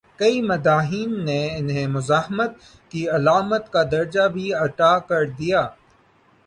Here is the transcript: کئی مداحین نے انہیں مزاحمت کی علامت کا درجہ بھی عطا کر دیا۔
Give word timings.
کئی 0.19 0.41
مداحین 0.41 1.11
نے 1.25 1.41
انہیں 1.57 1.87
مزاحمت 1.87 2.51
کی 2.89 3.07
علامت 3.09 3.71
کا 3.71 3.83
درجہ 3.91 4.27
بھی 4.27 4.53
عطا 4.53 4.97
کر 4.99 5.25
دیا۔ 5.39 5.61